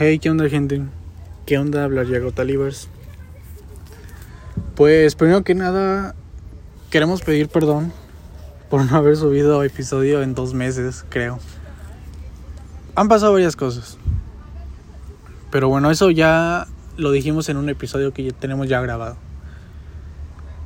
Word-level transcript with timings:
Hey, 0.00 0.20
¿qué 0.20 0.30
onda, 0.30 0.48
gente? 0.48 0.80
¿Qué 1.44 1.58
onda, 1.58 1.82
hablar 1.82 2.06
Yago 2.06 2.30
Talibers? 2.30 2.88
Pues, 4.76 5.16
primero 5.16 5.42
que 5.42 5.56
nada, 5.56 6.14
queremos 6.88 7.20
pedir 7.22 7.48
perdón 7.48 7.92
por 8.70 8.88
no 8.88 8.96
haber 8.96 9.16
subido 9.16 9.64
episodio 9.64 10.22
en 10.22 10.36
dos 10.36 10.54
meses, 10.54 11.04
creo. 11.08 11.40
Han 12.94 13.08
pasado 13.08 13.32
varias 13.32 13.56
cosas. 13.56 13.98
Pero 15.50 15.68
bueno, 15.68 15.90
eso 15.90 16.12
ya 16.12 16.68
lo 16.96 17.10
dijimos 17.10 17.48
en 17.48 17.56
un 17.56 17.68
episodio 17.68 18.14
que 18.14 18.22
ya 18.22 18.30
tenemos 18.30 18.68
ya 18.68 18.80
grabado. 18.80 19.16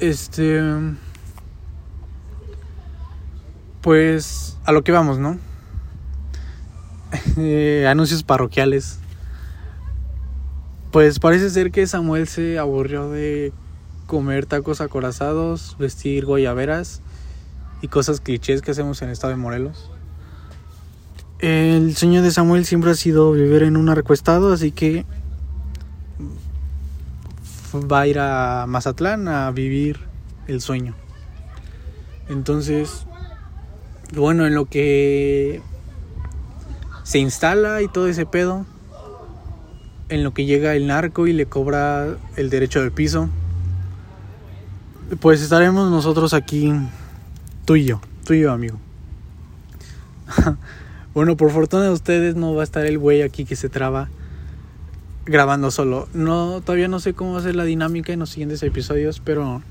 Este. 0.00 0.60
Pues 3.80 4.58
a 4.64 4.72
lo 4.72 4.82
que 4.82 4.90
vamos, 4.90 5.20
¿no? 5.20 5.38
Eh, 7.36 7.86
anuncios 7.88 8.24
parroquiales. 8.24 8.98
Pues 10.92 11.20
parece 11.20 11.50
ser 11.50 11.70
que 11.70 11.86
Samuel 11.86 12.26
se 12.26 12.58
aburrió 12.58 13.10
de 13.10 13.52
comer 14.06 14.46
tacos 14.46 14.80
acorazados, 14.80 15.76
vestir 15.78 16.26
guayaberas 16.26 17.00
y 17.80 17.86
cosas 17.86 18.20
clichés 18.20 18.60
que 18.60 18.72
hacemos 18.72 19.00
en 19.00 19.08
el 19.08 19.12
estado 19.12 19.32
de 19.32 19.36
Morelos. 19.36 19.88
El 21.38 21.96
sueño 21.96 22.22
de 22.22 22.32
Samuel 22.32 22.66
siempre 22.66 22.90
ha 22.90 22.94
sido 22.94 23.30
vivir 23.30 23.62
en 23.62 23.76
un 23.76 23.86
recostado, 23.86 24.52
así 24.52 24.72
que 24.72 25.06
va 27.74 28.00
a 28.00 28.06
ir 28.08 28.18
a 28.18 28.66
Mazatlán 28.66 29.28
a 29.28 29.50
vivir 29.52 30.00
el 30.48 30.60
sueño. 30.60 30.96
Entonces, 32.28 33.06
bueno, 34.12 34.44
en 34.44 34.56
lo 34.56 34.64
que 34.64 35.62
se 37.04 37.20
instala 37.20 37.80
y 37.80 37.86
todo 37.86 38.08
ese 38.08 38.26
pedo, 38.26 38.66
en 40.10 40.22
lo 40.24 40.34
que 40.34 40.44
llega 40.44 40.76
el 40.76 40.86
narco 40.86 41.26
y 41.26 41.32
le 41.32 41.46
cobra 41.46 42.18
el 42.36 42.50
derecho 42.50 42.80
del 42.80 42.92
piso, 42.92 43.28
pues 45.20 45.40
estaremos 45.40 45.90
nosotros 45.90 46.34
aquí, 46.34 46.72
tú 47.64 47.76
y 47.76 47.84
yo, 47.84 48.00
tú 48.24 48.34
y 48.34 48.40
yo, 48.40 48.52
amigo. 48.52 48.78
bueno, 51.14 51.36
por 51.36 51.50
fortuna 51.50 51.84
de 51.84 51.90
ustedes 51.90 52.36
no 52.36 52.54
va 52.54 52.60
a 52.60 52.64
estar 52.64 52.84
el 52.84 52.98
güey 52.98 53.22
aquí 53.22 53.44
que 53.44 53.56
se 53.56 53.68
traba 53.68 54.08
grabando 55.24 55.70
solo. 55.70 56.08
No, 56.12 56.60
todavía 56.60 56.88
no 56.88 57.00
sé 57.00 57.14
cómo 57.14 57.32
va 57.32 57.40
a 57.40 57.42
ser 57.42 57.56
la 57.56 57.64
dinámica 57.64 58.12
en 58.12 58.18
los 58.18 58.30
siguientes 58.30 58.62
episodios, 58.62 59.20
pero 59.24 59.62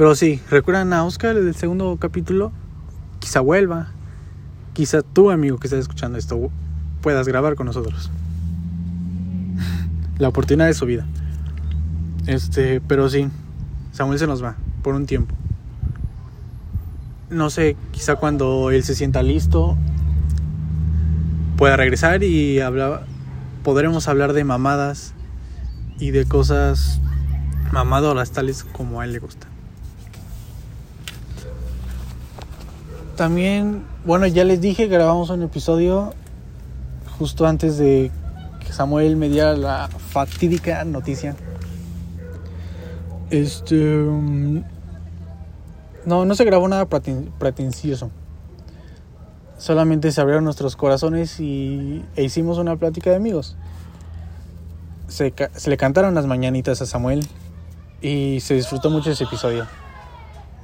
pero 0.00 0.14
sí, 0.14 0.40
recuerdan 0.48 0.94
a 0.94 1.04
Oscar 1.04 1.34
del 1.34 1.54
segundo 1.54 1.94
capítulo, 2.00 2.52
quizá 3.18 3.40
vuelva. 3.40 3.88
Quizá 4.72 5.02
tú, 5.02 5.30
amigo 5.30 5.58
que 5.58 5.66
estás 5.66 5.80
escuchando 5.80 6.16
esto, 6.16 6.50
puedas 7.02 7.28
grabar 7.28 7.54
con 7.54 7.66
nosotros. 7.66 8.10
La 10.20 10.28
oportunidad 10.28 10.66
de 10.66 10.74
su 10.74 10.86
vida. 10.86 11.04
Este, 12.28 12.80
pero 12.80 13.08
sí, 13.08 13.28
Samuel 13.90 14.20
se 14.20 14.28
nos 14.28 14.44
va 14.44 14.54
por 14.82 14.94
un 14.94 15.06
tiempo. 15.06 15.34
No 17.30 17.50
sé, 17.50 17.76
quizá 17.90 18.14
cuando 18.14 18.70
él 18.70 18.84
se 18.84 18.94
sienta 18.94 19.22
listo 19.22 19.76
pueda 21.56 21.76
regresar 21.76 22.22
y 22.22 22.60
hablar, 22.60 23.04
podremos 23.62 24.08
hablar 24.08 24.32
de 24.32 24.44
mamadas 24.44 25.12
y 25.98 26.10
de 26.10 26.24
cosas 26.24 27.00
mamadoras 27.70 28.30
tales 28.30 28.64
como 28.64 29.00
a 29.00 29.04
él 29.04 29.12
le 29.12 29.18
gusta. 29.18 29.46
También, 33.16 33.82
bueno, 34.06 34.26
ya 34.26 34.44
les 34.44 34.62
dije, 34.62 34.86
grabamos 34.86 35.28
un 35.28 35.42
episodio 35.42 36.14
justo 37.18 37.46
antes 37.46 37.76
de 37.76 38.10
que 38.64 38.72
Samuel 38.72 39.16
me 39.16 39.28
diera 39.28 39.54
la 39.54 39.88
fatídica 39.88 40.84
noticia. 40.84 41.36
Este. 43.30 43.74
Mm, 43.74 44.62
no, 46.06 46.24
no 46.24 46.34
se 46.34 46.44
grabó 46.44 46.68
nada 46.68 46.86
pretencioso. 46.86 48.10
Solamente 49.58 50.10
se 50.12 50.20
abrieron 50.20 50.44
nuestros 50.44 50.76
corazones 50.76 51.38
y, 51.40 52.04
e 52.16 52.24
hicimos 52.24 52.58
una 52.58 52.76
plática 52.76 53.10
de 53.10 53.16
amigos. 53.16 53.56
Se, 55.08 55.34
se 55.54 55.70
le 55.70 55.76
cantaron 55.76 56.14
las 56.14 56.26
mañanitas 56.26 56.80
a 56.80 56.86
Samuel 56.86 57.26
y 58.00 58.40
se 58.40 58.54
disfrutó 58.54 58.88
mucho 58.88 59.10
ese 59.10 59.24
episodio. 59.24 59.66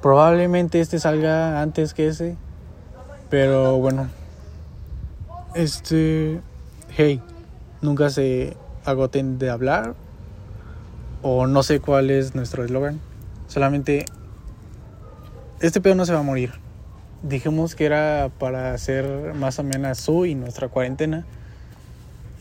Probablemente 0.01 0.79
este 0.79 0.99
salga 0.99 1.61
antes 1.61 1.93
que 1.93 2.07
ese 2.07 2.37
pero 3.29 3.77
bueno, 3.77 4.07
este, 5.53 6.39
hey, 6.95 7.21
nunca 7.81 8.09
se 8.09 8.55
agoten 8.85 9.39
de 9.39 9.49
hablar 9.49 9.95
o 11.21 11.47
no 11.47 11.63
sé 11.63 11.79
cuál 11.79 12.09
es 12.09 12.35
nuestro 12.35 12.63
eslogan. 12.63 12.99
Solamente, 13.47 14.05
este 15.59 15.81
pedo 15.81 15.95
no 15.95 16.05
se 16.05 16.13
va 16.13 16.19
a 16.19 16.23
morir. 16.23 16.53
Dijimos 17.23 17.75
que 17.75 17.85
era 17.85 18.29
para 18.39 18.73
hacer 18.73 19.33
más 19.33 19.59
o 19.59 19.63
menos 19.63 19.97
su 19.97 20.25
y 20.25 20.35
nuestra 20.35 20.69
cuarentena. 20.69 21.25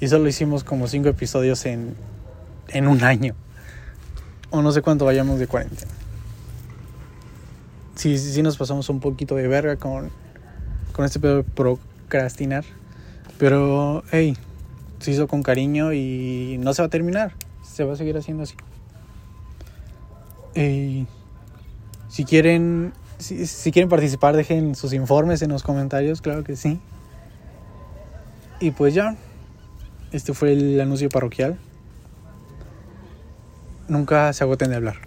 Y 0.00 0.08
solo 0.08 0.28
hicimos 0.28 0.64
como 0.64 0.88
cinco 0.88 1.08
episodios 1.08 1.64
en, 1.64 1.94
en 2.68 2.86
un 2.86 3.02
año. 3.02 3.34
O 4.50 4.62
no 4.62 4.72
sé 4.72 4.82
cuánto 4.82 5.04
vayamos 5.04 5.38
de 5.38 5.46
cuarentena. 5.46 5.90
Sí, 7.94 8.18
sí, 8.18 8.32
sí 8.32 8.42
nos 8.42 8.58
pasamos 8.58 8.88
un 8.90 9.00
poquito 9.00 9.34
de 9.36 9.48
verga 9.48 9.76
con 9.76 10.10
con 10.96 11.04
este 11.04 11.20
pedo 11.20 11.36
de 11.36 11.42
procrastinar. 11.42 12.64
Pero, 13.38 14.02
hey, 14.10 14.34
se 14.98 15.10
hizo 15.10 15.28
con 15.28 15.42
cariño 15.42 15.92
y 15.92 16.58
no 16.60 16.74
se 16.74 16.82
va 16.82 16.86
a 16.86 16.90
terminar. 16.90 17.34
Se 17.62 17.84
va 17.84 17.94
a 17.94 17.96
seguir 17.96 18.16
haciendo 18.16 18.44
así. 18.44 18.56
si 22.08 22.24
quieren, 22.24 22.92
si, 23.18 23.46
si 23.46 23.72
quieren 23.72 23.88
participar, 23.88 24.36
dejen 24.36 24.74
sus 24.74 24.92
informes 24.92 25.42
en 25.42 25.50
los 25.50 25.62
comentarios, 25.62 26.20
claro 26.20 26.44
que 26.44 26.56
sí. 26.56 26.80
Y 28.60 28.70
pues 28.70 28.94
ya, 28.94 29.16
este 30.12 30.32
fue 30.32 30.52
el 30.52 30.80
anuncio 30.80 31.08
parroquial. 31.08 31.58
Nunca 33.88 34.32
se 34.32 34.44
agoten 34.44 34.70
de 34.70 34.76
hablar. 34.76 35.05